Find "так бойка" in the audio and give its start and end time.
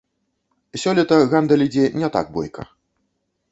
2.19-2.61